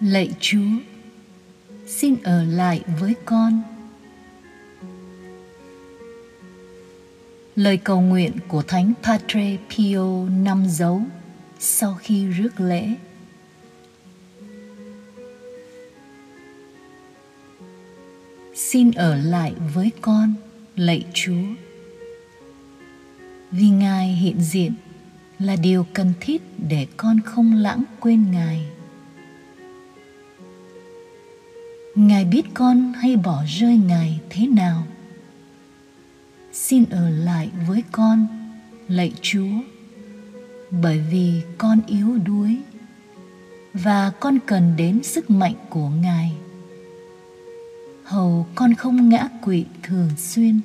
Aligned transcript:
lạy 0.00 0.30
chúa, 0.40 0.78
xin 1.86 2.16
ở 2.22 2.44
lại 2.44 2.82
với 3.00 3.14
con. 3.24 3.62
Lời 7.56 7.76
cầu 7.76 8.00
nguyện 8.00 8.32
của 8.48 8.62
thánh 8.62 8.92
patre 9.02 9.56
pio 9.70 10.28
năm 10.28 10.64
dấu 10.68 11.02
sau 11.58 11.94
khi 11.94 12.26
rước 12.26 12.60
lễ. 12.60 12.94
Xin 18.54 18.90
ở 18.90 19.16
lại 19.16 19.54
với 19.74 19.90
con, 20.00 20.34
lạy 20.76 21.04
chúa, 21.14 21.46
vì 23.50 23.68
ngài 23.68 24.08
hiện 24.08 24.40
diện 24.40 24.72
là 25.38 25.56
điều 25.56 25.86
cần 25.92 26.12
thiết 26.20 26.42
để 26.68 26.86
con 26.96 27.20
không 27.20 27.54
lãng 27.54 27.84
quên 28.00 28.30
ngài. 28.30 28.77
Ngài 31.98 32.24
biết 32.24 32.42
con 32.54 32.92
hay 32.92 33.16
bỏ 33.16 33.44
rơi 33.46 33.76
ngài 33.76 34.20
thế 34.30 34.46
nào? 34.46 34.82
Xin 36.52 36.84
ở 36.90 37.10
lại 37.10 37.50
với 37.68 37.82
con, 37.92 38.26
lạy 38.88 39.12
chúa, 39.22 39.50
bởi 40.70 41.00
vì 41.10 41.42
con 41.58 41.80
yếu 41.86 42.18
đuối 42.26 42.58
và 43.74 44.12
con 44.20 44.38
cần 44.46 44.74
đến 44.76 45.02
sức 45.02 45.30
mạnh 45.30 45.54
của 45.70 45.88
ngài. 45.88 46.32
Hầu 48.04 48.46
con 48.54 48.74
không 48.74 49.08
ngã 49.08 49.28
quỵ 49.42 49.64
thường 49.82 50.10
xuyên. 50.16 50.60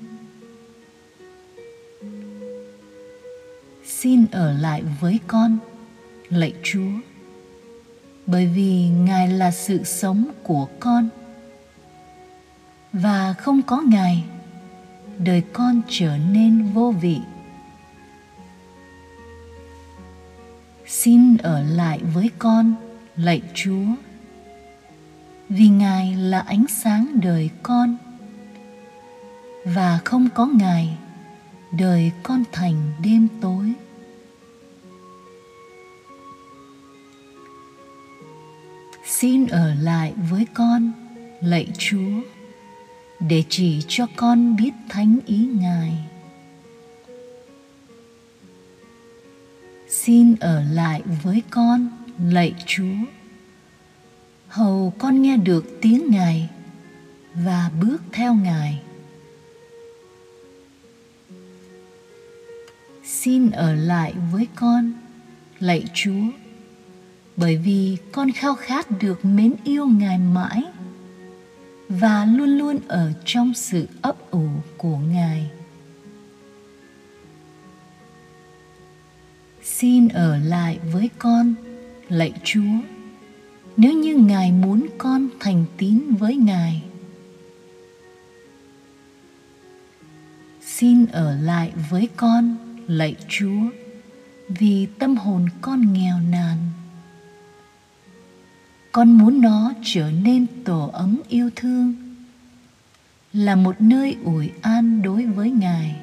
Xin 3.85 4.25
ở 4.31 4.53
lại 4.53 4.83
với 5.01 5.19
con, 5.27 5.57
lạy 6.29 6.53
chúa, 6.63 6.91
bởi 8.25 8.45
vì 8.45 8.87
ngài 8.87 9.27
là 9.27 9.51
sự 9.51 9.83
sống 9.83 10.31
của 10.43 10.67
con 10.79 11.09
và 12.93 13.33
không 13.33 13.61
có 13.61 13.81
ngài, 13.81 14.23
đời 15.17 15.43
con 15.53 15.81
trở 15.89 16.17
nên 16.17 16.71
vô 16.73 16.93
vị. 17.01 17.19
Xin 20.87 21.37
ở 21.37 21.63
lại 21.63 21.99
với 22.13 22.29
con, 22.39 22.75
lạy 23.15 23.41
chúa. 23.53 23.85
Vì 25.49 25.67
ngài 25.67 26.15
là 26.15 26.39
ánh 26.39 26.65
sáng 26.69 27.19
đời 27.21 27.49
con, 27.63 27.97
và 29.65 29.99
không 30.05 30.29
có 30.35 30.45
ngài, 30.45 30.97
đời 31.71 32.11
con 32.23 32.43
thành 32.51 32.91
đêm 33.03 33.27
tối. 33.41 33.73
Xin 39.05 39.47
ở 39.47 39.73
lại 39.73 40.13
với 40.29 40.47
con, 40.53 40.91
lạy 41.41 41.67
chúa 41.77 42.32
để 43.19 43.43
chỉ 43.49 43.81
cho 43.87 44.07
con 44.15 44.55
biết 44.55 44.71
thánh 44.89 45.19
ý 45.25 45.37
ngài. 45.37 45.91
Xin 49.89 50.35
ở 50.39 50.63
lại 50.71 51.01
với 51.23 51.43
con, 51.49 51.87
lạy 52.29 52.55
chúa. 52.65 52.95
Hầu 54.47 54.93
con 54.97 55.21
nghe 55.21 55.37
được 55.37 55.77
tiếng 55.81 56.11
ngài 56.11 56.49
và 57.33 57.71
bước 57.81 58.01
theo 58.11 58.33
ngài. 58.33 58.81
Xin 63.03 63.51
ở 63.51 63.73
lại 63.73 64.13
với 64.31 64.47
con, 64.55 64.93
lạy 65.59 65.83
chúa, 65.93 66.25
bởi 67.37 67.57
vì 67.57 67.97
con 68.11 68.31
khao 68.31 68.55
khát 68.55 69.01
được 69.01 69.25
mến 69.25 69.53
yêu 69.63 69.85
ngài 69.85 70.17
mãi 70.17 70.63
và 71.89 72.25
luôn 72.25 72.49
luôn 72.49 72.79
ở 72.87 73.11
trong 73.25 73.53
sự 73.53 73.87
ấp 74.01 74.31
ủ 74.31 74.47
của 74.77 74.97
ngài. 74.97 75.51
Xin 79.63 80.07
ở 80.07 80.37
lại 80.37 80.79
với 80.91 81.09
con, 81.19 81.55
lạy 82.09 82.33
chúa. 82.43 82.79
Nếu 83.77 83.93
như 83.93 84.15
ngài 84.15 84.51
muốn 84.51 84.87
con 84.97 85.29
thành 85.39 85.65
tín 85.77 86.15
với 86.19 86.35
ngài, 86.35 86.83
xin 90.61 91.05
ở 91.05 91.35
lại 91.41 91.73
với 91.89 92.09
con, 92.15 92.57
lạy 92.87 93.15
chúa, 93.29 93.61
vì 94.49 94.87
tâm 94.99 95.17
hồn 95.17 95.45
con 95.61 95.93
nghèo 95.93 96.19
nàn 96.31 96.57
con 98.93 99.11
muốn 99.11 99.41
nó 99.41 99.73
trở 99.83 100.11
nên 100.11 100.45
tổ 100.65 100.89
ấm 100.93 101.21
yêu 101.29 101.49
thương 101.55 101.93
là 103.33 103.55
một 103.55 103.81
nơi 103.81 104.17
ủi 104.23 104.51
an 104.61 105.01
đối 105.01 105.25
với 105.25 105.51
ngài 105.51 105.95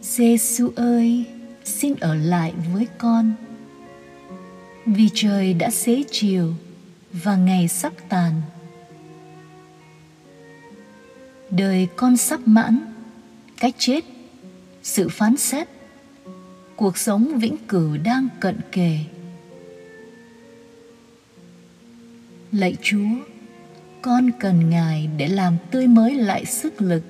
Giêsu 0.00 0.70
ơi, 0.76 1.24
xin 1.64 1.94
ở 2.00 2.14
lại 2.14 2.54
với 2.72 2.86
con. 2.98 3.32
Vì 4.86 5.08
trời 5.14 5.54
đã 5.54 5.70
xế 5.70 6.04
chiều 6.10 6.54
và 7.12 7.36
ngày 7.36 7.68
sắp 7.68 7.92
tàn. 8.08 8.42
Đời 11.50 11.88
con 11.96 12.16
sắp 12.16 12.40
mãn, 12.44 12.78
cái 13.60 13.72
chết, 13.78 14.04
sự 14.82 15.08
phán 15.08 15.36
xét, 15.36 15.75
cuộc 16.76 16.98
sống 16.98 17.38
vĩnh 17.38 17.56
cửu 17.68 17.96
đang 18.04 18.28
cận 18.40 18.60
kề. 18.72 18.98
Lạy 22.52 22.76
Chúa, 22.82 23.08
con 24.02 24.30
cần 24.40 24.70
Ngài 24.70 25.10
để 25.16 25.28
làm 25.28 25.56
tươi 25.70 25.86
mới 25.86 26.14
lại 26.14 26.44
sức 26.44 26.82
lực. 26.82 27.02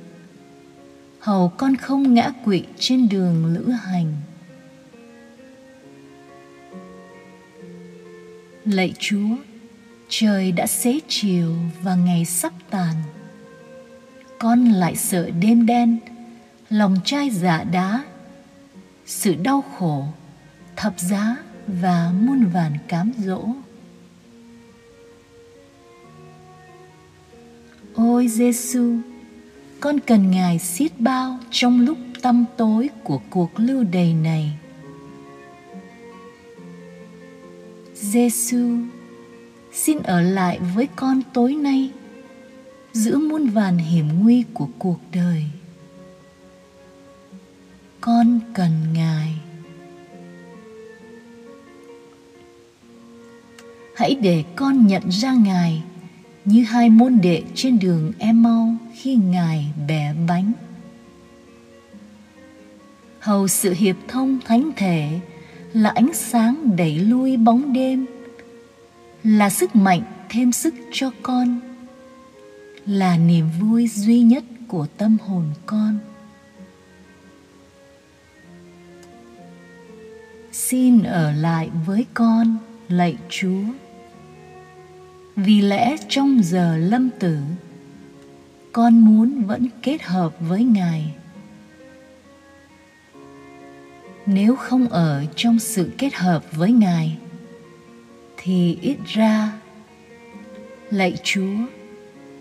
Hầu 1.21 1.49
con 1.49 1.77
không 1.77 2.15
ngã 2.15 2.33
quỵ 2.45 2.63
trên 2.79 3.09
đường 3.09 3.47
lữ 3.55 3.71
hành. 3.71 4.13
Lạy 8.65 8.95
chúa 8.99 9.37
trời 10.09 10.53
đã 10.53 10.67
xế 10.67 11.01
chiều 11.09 11.55
và 11.83 11.95
ngày 11.95 12.25
sắp 12.25 12.53
tàn. 12.71 12.95
Con 14.39 14.65
lại 14.65 14.97
sợ 14.97 15.31
đêm 15.41 15.67
đen 15.67 15.99
lòng 16.71 16.97
trai 17.05 17.31
giả 17.31 17.65
đá 17.65 18.05
sự 19.07 19.35
đau 19.35 19.65
khổ, 19.79 20.05
thập 20.77 21.01
giá 21.01 21.37
và 21.67 22.13
muôn 22.21 22.45
vàn 22.45 22.73
cám 22.89 23.13
dỗ. 23.19 23.49
Ôi 27.95 28.29
giêsu 28.29 28.99
con 29.81 30.01
cần 30.01 30.31
ngài 30.31 30.59
xiết 30.59 31.01
bao 31.01 31.39
trong 31.51 31.81
lúc 31.81 31.99
tăm 32.23 32.45
tối 32.57 32.89
của 33.05 33.21
cuộc 33.31 33.51
lưu 33.57 33.85
đày 33.93 34.15
này. 34.15 34.59
Giêsu 37.95 38.79
xin 39.73 39.99
ở 39.99 40.21
lại 40.21 40.61
với 40.75 40.89
con 40.97 41.23
tối 41.33 41.55
nay 41.55 41.91
giữa 42.93 43.19
muôn 43.19 43.47
vàn 43.47 43.79
hiểm 43.79 44.09
nguy 44.21 44.45
của 44.55 44.69
cuộc 44.79 44.99
đời 45.13 45.45
con 48.07 48.41
cần 48.55 48.71
ngài 48.93 49.35
hãy 53.97 54.15
để 54.15 54.45
con 54.57 54.87
nhận 54.87 55.03
ra 55.09 55.33
ngài 55.33 55.83
như 56.45 56.65
hai 56.65 56.91
môn 56.91 57.19
đệ 57.23 57.43
trên 57.55 57.79
đường 57.79 58.13
em 58.19 58.43
mau 58.43 58.77
khi 58.95 59.15
Ngài 59.17 59.67
bẻ 59.89 60.15
bánh. 60.29 60.53
Hầu 63.21 63.49
sự 63.49 63.75
hiệp 63.75 63.97
thông 64.09 64.39
thánh 64.45 64.71
thể 64.77 65.21
là 65.73 65.91
ánh 65.91 66.11
sáng 66.15 66.77
đẩy 66.77 66.99
lui 66.99 67.37
bóng 67.37 67.73
đêm, 67.73 68.07
là 69.25 69.51
sức 69.51 69.77
mạnh 69.77 70.03
thêm 70.29 70.53
sức 70.53 70.75
cho 70.93 71.11
con, 71.23 71.61
là 72.87 73.17
niềm 73.17 73.47
vui 73.61 73.89
duy 73.89 74.21
nhất 74.21 74.45
của 74.69 74.87
tâm 74.97 75.17
hồn 75.27 75.45
con. 75.67 75.99
Xin 80.69 81.03
ở 81.03 81.33
lại 81.33 81.71
với 81.87 82.07
con, 82.15 82.57
lạy 82.89 83.17
Chúa. 83.29 83.63
Vì 85.37 85.61
lẽ 85.61 85.97
trong 86.09 86.41
giờ 86.43 86.77
lâm 86.77 87.11
tử 87.19 87.39
con 88.73 88.99
muốn 88.99 89.43
vẫn 89.45 89.69
kết 89.83 90.03
hợp 90.03 90.35
với 90.41 90.65
ngài. 90.65 91.15
Nếu 94.27 94.57
không 94.57 94.89
ở 94.89 95.25
trong 95.37 95.59
sự 95.59 95.91
kết 95.99 96.15
hợp 96.15 96.45
với 96.53 96.73
ngài 96.73 97.19
thì 98.37 98.79
ít 98.83 98.97
ra 99.07 99.53
lạy 100.91 101.17
chúa 101.23 101.57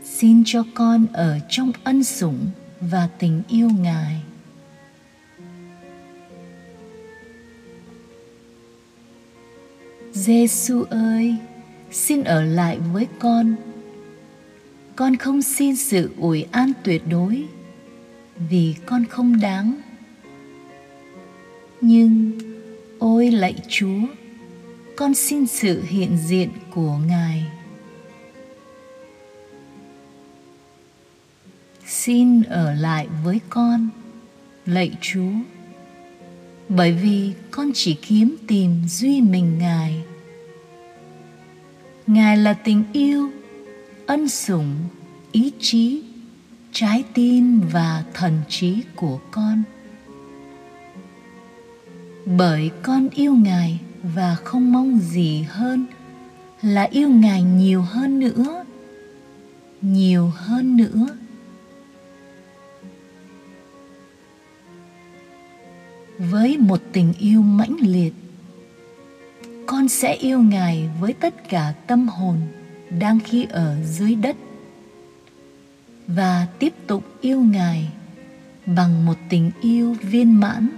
xin 0.04 0.44
cho 0.46 0.64
con 0.74 1.06
ở 1.14 1.40
trong 1.50 1.72
ân 1.84 2.04
sủng 2.04 2.48
và 2.82 3.10
tình 3.20 3.42
yêu 3.48 3.70
ngài. 3.80 4.22
Giêsu 10.26 10.84
ơi, 10.90 11.36
xin 11.92 12.24
ở 12.24 12.42
lại 12.44 12.80
với 12.94 13.08
con. 13.20 13.56
Con 14.96 15.16
không 15.16 15.42
xin 15.42 15.76
sự 15.76 16.10
ủi 16.18 16.46
an 16.52 16.72
tuyệt 16.84 17.02
đối 17.10 17.44
vì 18.50 18.76
con 18.86 19.06
không 19.06 19.40
đáng. 19.40 19.76
Nhưng 21.82 22.32
ôi 23.00 23.32
lạy 23.32 23.56
Chúa, 23.68 24.02
con 24.96 25.14
xin 25.14 25.48
sự 25.48 25.84
hiện 25.84 26.18
diện 26.18 26.50
của 26.74 26.98
Ngài. 27.08 27.46
Xin 31.88 32.44
ở 32.44 32.74
lại 32.74 33.08
với 33.24 33.40
con, 33.50 33.90
lạy 34.66 34.92
Chúa 35.02 35.34
bởi 36.70 36.92
vì 36.92 37.34
con 37.52 37.72
chỉ 37.74 37.94
kiếm 37.94 38.36
tìm 38.48 38.82
duy 38.88 39.22
mình 39.22 39.60
ngài 39.60 40.04
ngài 42.08 42.38
là 42.38 42.54
tình 42.54 42.84
yêu, 42.94 43.30
ân 44.06 44.30
sủng, 44.30 44.76
ý 45.32 45.52
chí, 45.60 46.04
trái 46.72 47.04
tim 47.14 47.62
và 47.72 48.04
thần 48.14 48.42
trí 48.50 48.84
của 48.96 49.20
con. 49.32 49.64
Bởi 52.26 52.72
con 52.84 53.10
yêu 53.10 53.36
ngài 53.36 53.80
và 54.04 54.36
không 54.36 54.72
mong 54.72 55.00
gì 55.00 55.42
hơn 55.50 55.86
là 56.62 56.84
yêu 56.84 57.10
ngài 57.10 57.44
nhiều 57.44 57.82
hơn 57.82 58.20
nữa, 58.20 58.66
nhiều 59.82 60.32
hơn 60.36 60.78
nữa. 60.78 61.08
Với 66.20 66.58
một 66.58 66.82
tình 66.94 67.14
yêu 67.20 67.42
mãnh 67.42 67.76
liệt 67.80 68.14
con 69.66 69.88
sẽ 69.88 70.14
yêu 70.16 70.40
ngài 70.40 70.90
với 71.00 71.14
tất 71.14 71.50
cả 71.50 71.74
tâm 71.88 72.08
hồn 72.08 72.38
đang 73.00 73.20
khi 73.20 73.46
ở 73.50 73.76
dưới 73.84 74.16
đất 74.16 74.36
và 76.08 76.48
tiếp 76.60 76.74
tục 76.88 77.04
yêu 77.22 77.42
ngài 77.42 77.90
bằng 78.66 79.06
một 79.06 79.16
tình 79.30 79.52
yêu 79.62 79.96
viên 80.02 80.40
mãn 80.40 80.70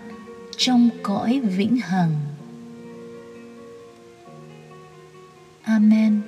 trong 0.57 0.89
cõi 1.04 1.39
vĩnh 1.39 1.78
hằng. 1.78 2.16
Amen. 5.62 6.22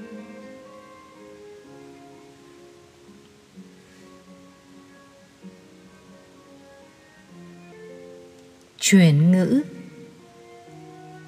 Chuyển 8.79 9.31
ngữ. 9.31 9.61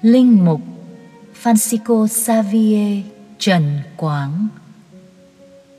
Linh 0.02 0.44
mục 0.44 0.71
Francisco 1.42 2.06
Xavier. 2.06 3.02
Trần 3.38 3.80
Quảng. 3.96 4.48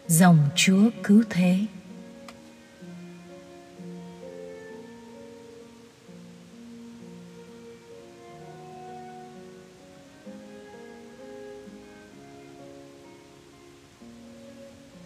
Dòng 0.08 0.38
Chúa 0.56 0.90
Cứu 1.04 1.24
Thế. 1.30 1.58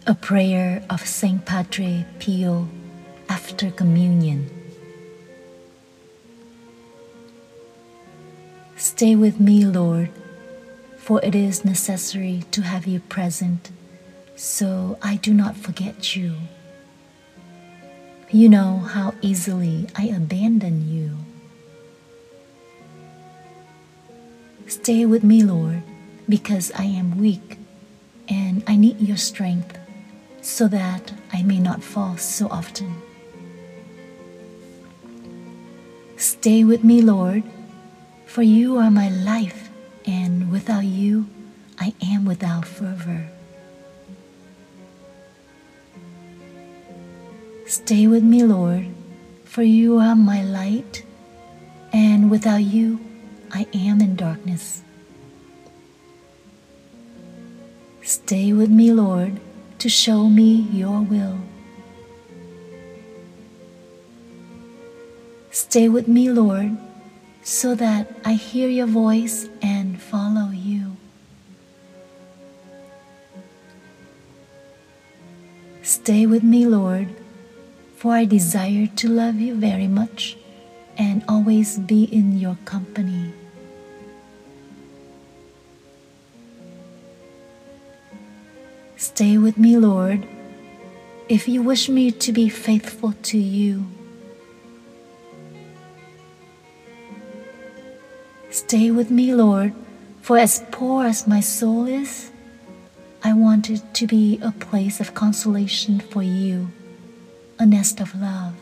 A 0.04 0.14
prayer 0.28 0.82
of 0.88 1.06
Saint 1.06 1.46
Padre 1.46 2.04
Pio 2.18 2.66
after 3.28 3.70
communion. 3.76 4.44
Stay 8.76 9.14
with 9.14 9.40
me, 9.40 9.64
Lord, 9.64 10.08
for 11.08 11.24
it 11.24 11.34
is 11.34 11.64
necessary 11.64 12.44
to 12.50 12.60
have 12.60 12.86
you 12.86 13.00
present, 13.00 13.70
so 14.36 14.98
I 15.00 15.16
do 15.16 15.32
not 15.32 15.56
forget 15.56 16.14
you. 16.14 16.34
You 18.30 18.50
know 18.50 18.76
how 18.76 19.14
easily 19.22 19.86
I 19.96 20.08
abandon 20.08 20.86
you. 20.86 21.16
Stay 24.66 25.06
with 25.06 25.24
me, 25.24 25.42
Lord, 25.42 25.82
because 26.28 26.70
I 26.72 26.84
am 26.84 27.16
weak 27.16 27.56
and 28.28 28.62
I 28.66 28.76
need 28.76 29.00
your 29.00 29.16
strength 29.16 29.78
so 30.42 30.68
that 30.68 31.14
I 31.32 31.42
may 31.42 31.58
not 31.58 31.82
fall 31.82 32.18
so 32.18 32.48
often. 32.50 33.00
Stay 36.18 36.64
with 36.64 36.84
me, 36.84 37.00
Lord 37.00 37.44
for 38.28 38.42
you 38.42 38.76
are 38.76 38.90
my 38.90 39.08
life, 39.08 39.67
without 40.50 40.84
you, 40.84 41.26
I 41.78 41.94
am 42.02 42.24
without 42.24 42.64
fervor. 42.64 43.28
Stay 47.66 48.06
with 48.06 48.22
me, 48.22 48.42
Lord, 48.44 48.86
for 49.44 49.62
you 49.62 49.98
are 49.98 50.16
my 50.16 50.42
light, 50.42 51.04
and 51.92 52.30
without 52.30 52.62
you, 52.62 52.98
I 53.52 53.66
am 53.74 54.00
in 54.00 54.16
darkness. 54.16 54.82
Stay 58.02 58.52
with 58.54 58.70
me, 58.70 58.90
Lord, 58.92 59.38
to 59.80 59.88
show 59.88 60.28
me 60.28 60.66
your 60.72 61.00
will. 61.02 61.38
Stay 65.50 65.88
with 65.90 66.08
me, 66.08 66.30
Lord, 66.30 66.78
so 67.42 67.74
that 67.74 68.08
I 68.24 68.32
hear 68.32 68.68
your 68.68 68.86
voice 68.86 69.48
Stay 76.08 76.24
with 76.24 76.42
me, 76.42 76.64
Lord, 76.64 77.08
for 77.96 78.14
I 78.14 78.24
desire 78.24 78.86
to 78.96 79.08
love 79.10 79.34
you 79.34 79.54
very 79.54 79.86
much 79.86 80.38
and 80.96 81.22
always 81.28 81.78
be 81.78 82.04
in 82.04 82.38
your 82.38 82.56
company. 82.64 83.34
Stay 88.96 89.36
with 89.36 89.58
me, 89.58 89.76
Lord, 89.76 90.26
if 91.28 91.46
you 91.46 91.60
wish 91.60 91.90
me 91.90 92.10
to 92.10 92.32
be 92.32 92.48
faithful 92.48 93.12
to 93.24 93.36
you. 93.36 93.84
Stay 98.48 98.90
with 98.90 99.10
me, 99.10 99.34
Lord, 99.34 99.74
for 100.22 100.38
as 100.38 100.64
poor 100.70 101.04
as 101.04 101.26
my 101.26 101.40
soul 101.40 101.86
is, 101.86 102.30
I 103.28 103.34
want 103.34 103.68
it 103.68 103.82
to 103.92 104.06
be 104.06 104.38
a 104.40 104.52
place 104.52 105.00
of 105.00 105.12
consolation 105.12 106.00
for 106.00 106.22
you, 106.22 106.70
a 107.58 107.66
nest 107.66 108.00
of 108.00 108.18
love. 108.18 108.54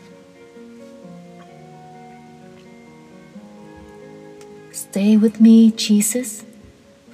Stay 4.72 5.16
with 5.16 5.40
me, 5.40 5.70
Jesus, 5.70 6.44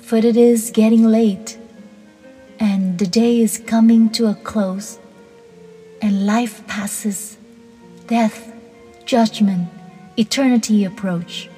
for 0.00 0.16
it 0.16 0.34
is 0.34 0.70
getting 0.70 1.04
late, 1.04 1.58
and 2.58 2.98
the 2.98 3.06
day 3.06 3.42
is 3.42 3.58
coming 3.58 4.08
to 4.12 4.28
a 4.28 4.34
close, 4.34 4.98
and 6.00 6.24
life 6.24 6.66
passes, 6.66 7.36
death, 8.06 8.50
judgment, 9.04 9.68
eternity 10.16 10.84
approach. 10.84 11.50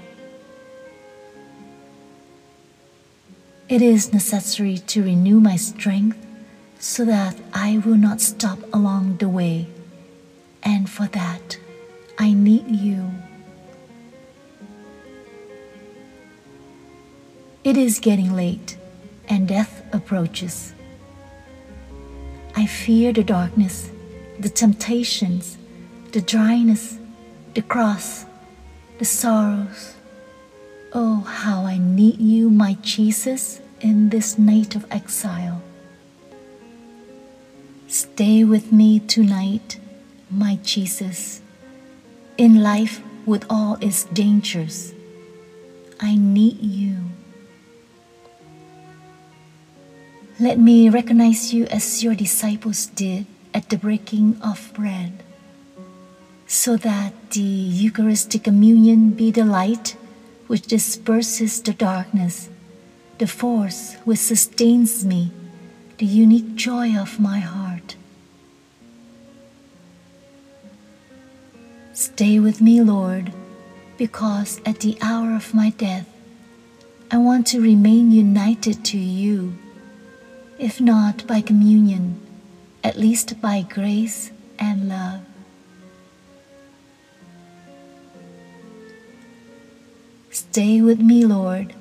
It 3.74 3.82
is 3.82 4.12
necessary 4.12 4.78
to 4.78 5.02
renew 5.02 5.40
my 5.40 5.56
strength 5.56 6.24
so 6.78 7.04
that 7.06 7.34
I 7.52 7.78
will 7.78 7.96
not 7.96 8.20
stop 8.20 8.60
along 8.72 9.16
the 9.16 9.28
way. 9.28 9.66
And 10.62 10.88
for 10.88 11.08
that, 11.08 11.58
I 12.16 12.34
need 12.34 12.68
you. 12.68 13.10
It 17.64 17.76
is 17.76 17.98
getting 17.98 18.36
late 18.36 18.76
and 19.28 19.48
death 19.48 19.82
approaches. 19.92 20.72
I 22.54 22.66
fear 22.66 23.12
the 23.12 23.24
darkness, 23.24 23.90
the 24.38 24.50
temptations, 24.50 25.58
the 26.12 26.20
dryness, 26.20 26.96
the 27.54 27.62
cross, 27.62 28.24
the 29.00 29.04
sorrows, 29.04 29.94
Oh, 30.96 31.22
how 31.22 31.64
I 31.64 31.78
need 31.78 32.20
you, 32.20 32.50
my 32.50 32.74
Jesus, 32.80 33.60
in 33.84 34.08
this 34.08 34.38
night 34.38 34.74
of 34.74 34.86
exile. 34.90 35.60
Stay 37.86 38.42
with 38.42 38.72
me 38.72 38.98
tonight, 38.98 39.78
my 40.30 40.58
Jesus. 40.64 41.42
In 42.38 42.62
life, 42.62 43.02
with 43.26 43.44
all 43.50 43.76
its 43.82 44.04
dangers, 44.04 44.94
I 46.00 46.16
need 46.16 46.60
you. 46.60 46.96
Let 50.40 50.58
me 50.58 50.88
recognize 50.88 51.52
you 51.52 51.66
as 51.66 52.02
your 52.02 52.14
disciples 52.14 52.86
did 52.86 53.26
at 53.52 53.68
the 53.68 53.76
breaking 53.76 54.40
of 54.42 54.72
bread, 54.74 55.22
so 56.46 56.76
that 56.78 57.12
the 57.30 57.40
Eucharistic 57.84 58.44
communion 58.44 59.10
be 59.10 59.30
the 59.30 59.44
light 59.44 59.94
which 60.48 60.66
disperses 60.66 61.60
the 61.60 61.74
darkness 61.74 62.48
the 63.18 63.26
force 63.26 63.94
which 64.04 64.18
sustains 64.18 65.04
me, 65.04 65.30
the 65.98 66.06
unique 66.06 66.54
joy 66.56 66.96
of 66.96 67.20
my 67.20 67.38
heart. 67.38 67.96
Stay 71.92 72.40
with 72.40 72.60
me, 72.60 72.80
Lord, 72.80 73.32
because 73.96 74.60
at 74.66 74.80
the 74.80 74.98
hour 75.00 75.34
of 75.34 75.54
my 75.54 75.70
death, 75.70 76.08
I 77.10 77.18
want 77.18 77.46
to 77.48 77.60
remain 77.60 78.10
united 78.10 78.84
to 78.86 78.98
you, 78.98 79.56
if 80.58 80.80
not 80.80 81.26
by 81.28 81.40
communion, 81.40 82.20
at 82.82 82.98
least 82.98 83.40
by 83.40 83.62
grace 83.62 84.32
and 84.58 84.88
love. 84.88 85.20
Stay 90.30 90.82
with 90.82 90.98
me, 90.98 91.24
Lord, 91.24 91.74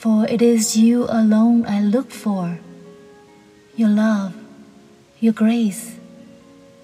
for 0.00 0.24
it 0.30 0.40
is 0.40 0.78
you 0.78 1.04
alone 1.10 1.66
I 1.66 1.82
look 1.82 2.10
for. 2.10 2.58
Your 3.76 3.90
love, 3.90 4.32
your 5.20 5.34
grace, 5.34 5.96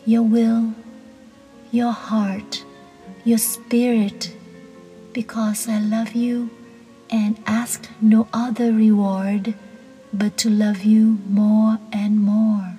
your 0.04 0.22
will, 0.22 0.74
your 1.72 1.92
heart, 1.92 2.62
your 3.24 3.38
spirit, 3.38 4.36
because 5.14 5.66
I 5.66 5.80
love 5.80 6.12
you 6.12 6.50
and 7.08 7.42
ask 7.46 7.88
no 8.02 8.28
other 8.34 8.70
reward 8.70 9.54
but 10.12 10.36
to 10.44 10.50
love 10.50 10.84
you 10.84 11.16
more 11.26 11.78
and 11.94 12.20
more. 12.20 12.76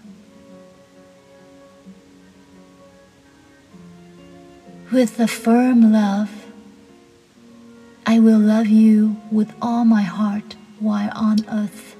With 4.91 5.20
a 5.20 5.27
firm 5.27 5.91
love, 5.91 6.37
I 8.10 8.20
will 8.20 8.40
love 8.40 8.68
you 8.68 9.18
with 9.30 9.54
all 9.62 9.84
my 9.84 10.04
heart 10.04 10.56
while 10.80 11.12
on 11.14 11.46
earth 11.52 11.98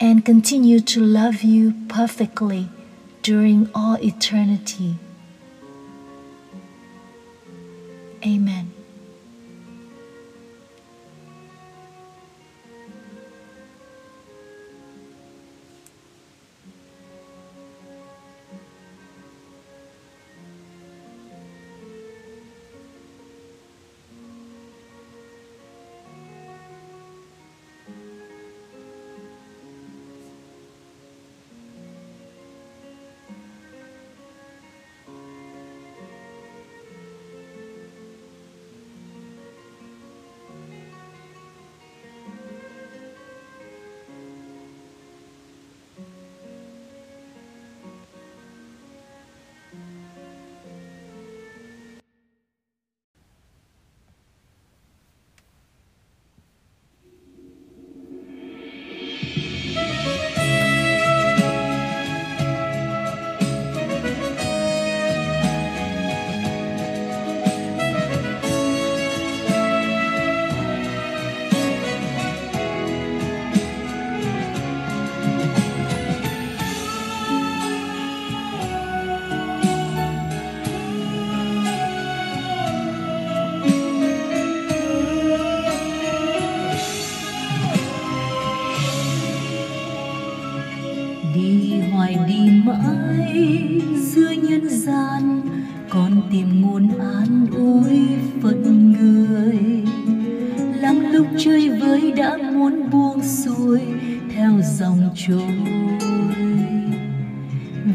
and 0.00 0.24
continue 0.24 0.80
to 0.80 1.00
love 1.00 1.44
you 1.44 1.72
perfectly 1.86 2.68
during 3.22 3.70
all 3.72 3.94
eternity. 4.02 4.96
Amen. 8.24 8.75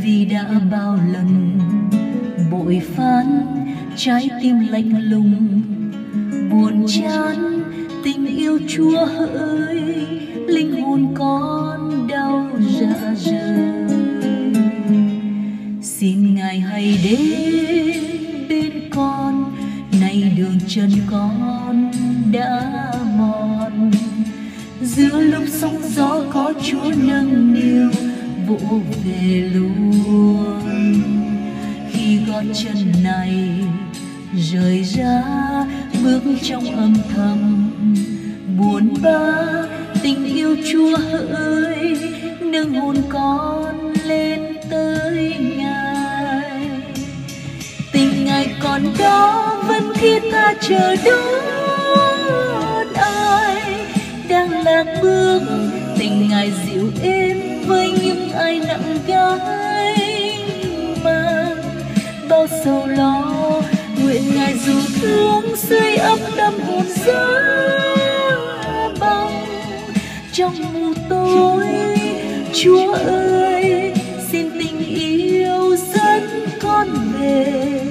Vì 0.04 0.26
đã 0.26 0.46
bao 0.72 1.00
lần 1.14 1.60
bội 2.52 2.82
phán 2.96 3.42
trái 3.96 4.30
tim 4.42 4.56
lạnh 4.70 5.10
lùng, 5.10 5.62
buồn 6.52 6.86
chán 6.88 7.64
tình 8.04 8.26
yêu 8.38 8.60
chúa 8.68 9.06
hỡi, 9.06 9.82
linh 10.48 10.82
hồn 10.82 11.14
con 11.16 12.08
đau 12.08 12.50
dạ 12.80 13.14
rời 13.18 13.82
xin 15.82 16.36
ngài 16.36 16.60
hãy 16.60 17.00
đến 17.04 17.20
bên 18.50 18.72
con, 18.90 19.56
nay 20.02 20.34
đường 20.38 20.60
chân 20.68 20.90
con 21.12 21.92
đã 22.32 22.62
mòn 23.18 23.92
giữa 24.84 25.22
lúc 25.22 25.44
sóng 25.50 25.82
gió 25.96 26.24
có 26.34 26.54
chúa 26.64 26.92
nâng 26.96 27.54
niu, 27.54 27.92
vỗ 28.48 28.80
về 29.06 29.50
luôn. 29.54 30.62
Khi 31.92 32.20
gót 32.28 32.44
chân 32.54 32.94
này 33.04 33.60
rời 34.52 34.84
ra, 34.84 35.24
bước 36.04 36.22
trong 36.42 36.76
âm 36.76 36.94
thầm, 37.16 37.72
buồn 38.58 38.94
bã, 39.04 39.32
tình 40.04 40.26
yêu 40.26 40.56
chúa 40.72 40.98
hỡi, 40.98 41.98
nâng 42.42 42.74
hồn 42.74 42.96
con 43.10 43.94
lên 44.06 44.40
tới 44.70 45.36
ngài. 45.58 46.70
Tình 47.92 48.26
ngài 48.26 48.56
còn 48.64 48.82
đó, 49.00 49.64
vẫn 49.68 49.94
khi 49.96 50.20
ta 50.32 50.54
chờ 50.62 50.96
đón. 51.06 51.51
Lạc 54.72 54.86
bước. 55.02 55.42
Tình 56.00 56.30
ngài 56.30 56.52
dịu 56.66 56.92
êm 57.04 57.38
với 57.68 57.92
những 58.04 58.32
ai 58.32 58.60
nặng 58.68 58.98
gái 59.08 59.96
mang 61.04 61.58
bao 62.30 62.48
sầu 62.66 62.88
lo, 62.88 63.62
nguyện 64.04 64.22
ngài 64.36 64.54
dù 64.66 64.74
thương 65.02 65.56
xây 65.56 65.96
ấm 65.96 66.20
tâm 66.38 66.54
hồn 66.60 66.84
giá 67.06 67.28
băng 69.00 69.46
trong 70.34 70.56
mù 70.74 70.94
tối, 71.10 71.68
chúa 72.54 72.94
ơi, 72.94 73.94
xin 74.32 74.50
tình 74.60 74.86
yêu 74.86 75.76
dẫn 75.94 76.24
con 76.62 76.88
về 77.20 77.82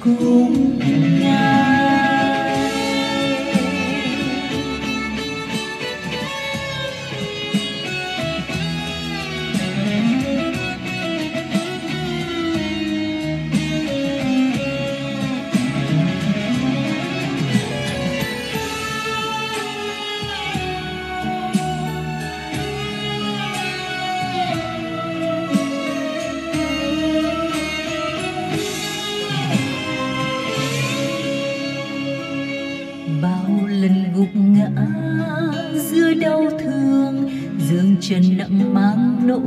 cùng. 0.00 0.69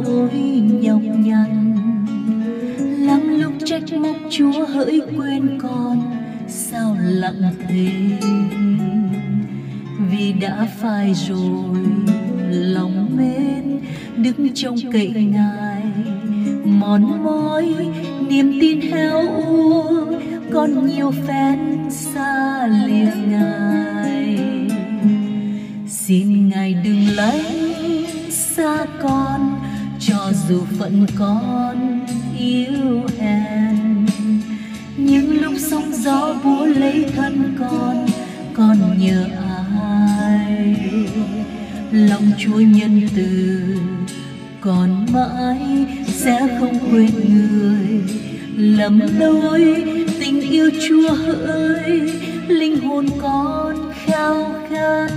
Nỗi 0.04 0.62
nhọc 0.82 1.02
nhằn. 1.02 1.76
Lắm 3.08 3.40
lúc 3.40 3.54
trách 3.66 3.94
móc 3.94 4.16
chúa 4.30 4.66
hỡi 4.66 5.02
quên 5.18 5.60
con, 5.62 6.02
sao 6.48 6.98
lặng 7.02 7.54
thế 7.68 7.90
vì 10.12 10.34
đã 10.34 10.68
phai 10.82 11.14
rồi, 11.14 11.78
lòng 12.52 13.18
mến 13.18 13.80
đứng 14.18 14.54
trong 14.54 14.76
cậy 14.92 15.14
ngài. 15.14 15.84
Mòn 16.66 17.24
mỏi, 17.24 17.76
niềm 18.30 18.58
tin 18.62 18.82
heo 18.82 19.20
u 19.48 19.84
còn 20.54 20.88
nhiều 20.88 21.12
phen 21.28 21.60
xa 21.90 22.68
lìa 22.68 23.12
ngài. 23.30 24.40
Xin 25.88 26.50
ngài 26.50 26.74
đừng 26.74 27.08
lấy 27.16 27.42
xa 28.30 28.86
con 29.02 29.53
cho 30.24 30.32
dù 30.50 30.62
phận 30.80 31.06
con 31.20 32.00
yếu 32.40 33.02
hèn, 33.20 34.06
những 34.98 35.42
lúc 35.42 35.54
sóng 35.58 35.92
gió 35.94 36.36
búa 36.44 36.66
lấy 36.66 37.06
thân 37.16 37.56
con 37.60 38.06
con 38.54 38.78
nhớ 38.98 39.26
ai? 39.80 40.76
Lòng 41.92 42.32
chúa 42.38 42.60
nhân 42.60 43.02
từ 43.16 43.78
còn 44.62 45.06
mãi 45.14 45.86
sẽ 46.08 46.58
không 46.60 46.80
quên 46.92 47.12
người. 47.30 48.02
Lầm 48.58 49.00
lối 49.20 49.84
tình 50.20 50.42
yêu 50.42 50.70
chúa 50.88 51.14
hỡi, 51.14 52.12
linh 52.48 52.82
hồn 52.82 53.06
con 53.22 53.92
khao 54.06 54.56
khát 54.70 55.12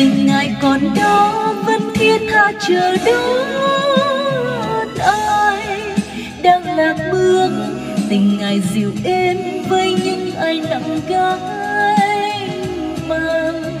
tình 0.00 0.26
ngài 0.26 0.54
còn 0.62 0.80
đó 0.94 1.54
vẫn 1.66 1.80
thiết 1.94 2.18
tha 2.32 2.52
chờ 2.68 2.96
đón 3.06 4.88
ai. 4.98 5.80
Đang 6.42 6.76
lạc 6.76 6.96
bước, 7.12 7.50
tình 8.08 8.38
ngài 8.38 8.60
dịu 8.74 8.92
êm 9.04 9.36
với 9.68 9.96
những 10.04 10.34
ai 10.34 10.60
nặng 10.70 11.00
gánh 11.08 11.40
mang. 13.08 13.78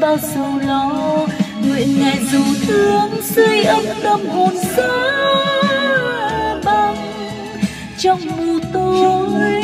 Bao 0.00 0.18
sầu 0.34 0.58
lo, 0.66 1.26
nguyện 1.68 1.88
ngài 2.00 2.18
dù 2.32 2.42
thương 2.66 3.22
sưởi 3.22 3.62
ấm 3.62 3.84
tâm 4.02 4.20
hồn 4.26 4.54
xa 4.76 4.88
băng. 6.64 6.96
Trong 7.98 8.20
mù 8.36 8.58
tối, 8.72 9.62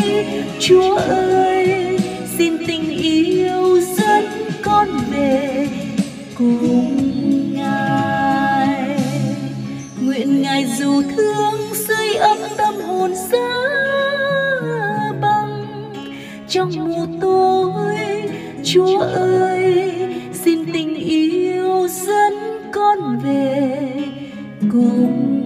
chúa 0.61 0.97
ơi, 0.97 1.99
xin 2.39 2.67
tình 2.67 2.91
yêu 2.91 3.81
dẫn 3.81 4.25
con 4.63 4.89
về 5.11 5.69
cùng 6.43 7.55
ngài, 7.55 8.99
nguyện 10.01 10.43
ngài 10.43 10.67
dù 10.79 11.03
thương 11.17 11.75
xây 11.89 12.15
ấm 12.15 12.39
tâm 12.57 12.75
hồn 12.75 13.15
xa 13.31 13.49
băng. 15.21 15.67
Trong 16.49 16.71
mù 16.77 17.07
tối, 17.21 17.97
chúa 18.65 18.99
ơi, 19.15 19.93
xin 20.33 20.73
tình 20.73 20.95
yêu 20.95 21.89
dẫn 21.89 22.35
con 22.73 23.19
về 23.25 23.79
cùng 24.73 25.42